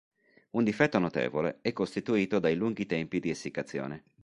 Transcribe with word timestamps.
Un 0.55 0.63
difetto 0.63 0.97
notevole 0.97 1.59
è 1.61 1.73
costituito 1.73 2.39
dai 2.39 2.55
lunghi 2.55 2.87
tempi 2.87 3.19
di 3.19 3.29
essiccazione. 3.29 4.03